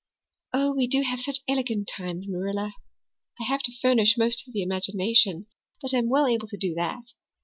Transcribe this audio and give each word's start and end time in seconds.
Oh, 0.51 0.73
we 0.73 0.87
do 0.87 1.03
have 1.03 1.21
such 1.21 1.41
elegant 1.47 1.87
times, 1.87 2.27
Marilla. 2.27 2.73
I 3.39 3.43
have 3.43 3.61
to 3.61 3.77
furnish 3.83 4.17
most 4.17 4.47
of 4.47 4.51
the 4.55 4.63
imagination, 4.63 5.45
but 5.79 5.93
I'm 5.93 6.09
well 6.09 6.25
able 6.25 6.47
to 6.47 6.57
do 6.57 6.73
that. 6.73 7.13